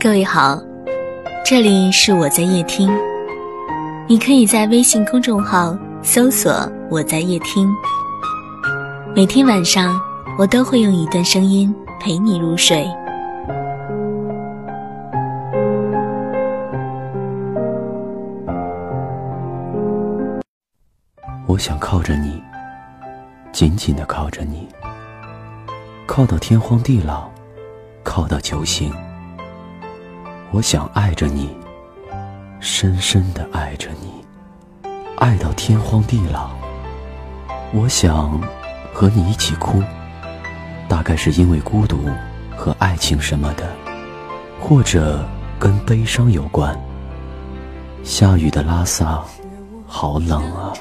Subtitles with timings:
[0.00, 0.56] 各位好，
[1.44, 2.88] 这里是我在夜听，
[4.06, 6.52] 你可以在微信公众号搜索
[6.88, 7.68] “我在夜听”，
[9.12, 10.00] 每天晚上
[10.38, 12.86] 我都会用一段声音陪你入睡。
[21.48, 22.40] 我想靠着你，
[23.50, 24.68] 紧紧的靠着你，
[26.06, 27.28] 靠到天荒地老，
[28.04, 28.92] 靠到九醒。
[30.50, 31.54] 我想爱着你，
[32.58, 34.08] 深深的爱着你，
[35.18, 36.48] 爱到天荒地老。
[37.74, 38.40] 我想
[38.94, 39.82] 和你一起哭，
[40.88, 41.98] 大概是因为孤独
[42.56, 43.70] 和爱情什么的，
[44.58, 45.22] 或者
[45.58, 46.74] 跟悲伤有关。
[48.02, 49.22] 下雨的拉萨，
[49.86, 50.72] 好冷啊，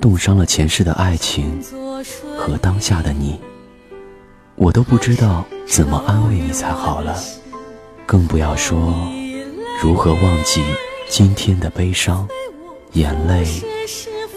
[0.00, 1.62] 冻伤了前世的爱情
[2.36, 3.40] 和当下的你，
[4.56, 7.16] 我都不知道怎么安慰你才好了。
[8.06, 8.94] 更不要说
[9.82, 10.62] 如何忘记
[11.08, 12.26] 今天的悲伤，
[12.92, 13.44] 眼泪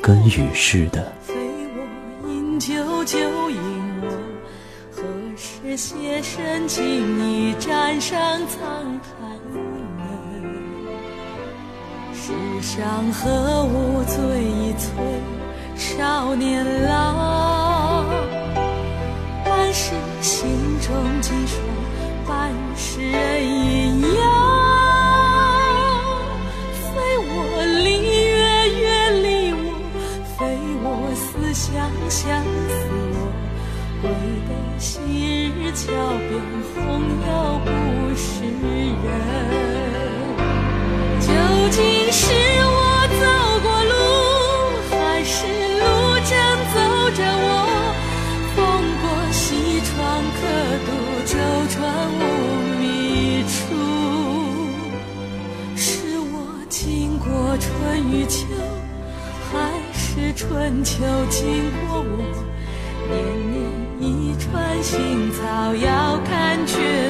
[0.00, 1.12] 跟雨似的。
[1.20, 1.34] 非
[1.74, 3.18] 我饮酒酒
[3.50, 3.58] 饮
[4.02, 4.08] 我，
[4.92, 5.02] 何
[5.36, 6.80] 时携身轻
[7.20, 8.56] 易沾上沧
[9.02, 9.60] 海冷？
[12.14, 14.86] 世上何物最催
[15.74, 18.06] 少年郎？
[19.44, 20.48] 半是心
[20.80, 21.60] 中积霜。
[22.28, 23.55] 半世人
[57.58, 58.46] 春与秋，
[59.50, 62.22] 还是春秋经过我？
[63.08, 63.14] 年
[63.50, 63.54] 年
[64.00, 67.05] 一串新草，要看却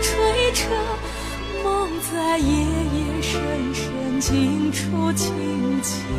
[0.00, 0.68] 吹彻，
[1.64, 6.15] 梦在夜夜深深尽处清清。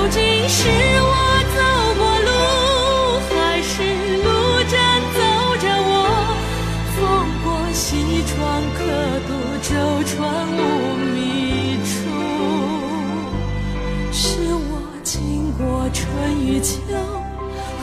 [0.00, 0.66] 究竟是
[1.02, 1.12] 我
[1.54, 1.60] 走
[1.98, 2.30] 过路，
[3.28, 3.68] 还是
[4.16, 4.28] 路
[4.64, 4.72] 正
[5.12, 5.20] 走
[5.60, 5.92] 着我？
[6.96, 7.00] 风
[7.44, 8.34] 过西窗
[8.78, 8.80] 可
[9.28, 9.30] 渡
[9.60, 9.68] 舟
[10.06, 10.16] 船
[10.56, 10.58] 无
[11.12, 11.92] 觅处。
[14.10, 14.24] 是
[14.54, 15.60] 我经过
[15.92, 16.00] 春
[16.46, 16.80] 与秋，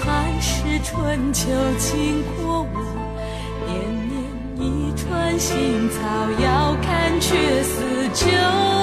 [0.03, 1.45] 还是春秋
[1.77, 2.75] 经过我？
[3.67, 3.71] 年
[4.09, 4.11] 年
[4.59, 5.95] 一船新草，
[6.41, 8.76] 遥看却似旧。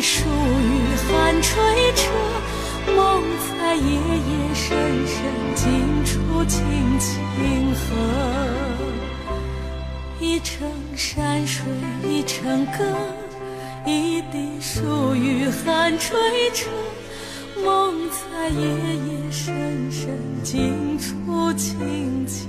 [0.00, 2.10] 一滴疏雨寒吹彻，
[2.96, 5.14] 梦在夜夜深深
[5.54, 5.68] 尽
[6.06, 6.58] 处清
[6.98, 7.78] 清河。
[10.18, 10.66] 一程
[10.96, 11.62] 山水
[12.08, 12.96] 一程歌。
[13.84, 16.18] 一滴疏雨寒吹
[16.54, 16.70] 彻，
[17.62, 18.66] 梦在夜
[18.96, 22.48] 夜深深尽处清清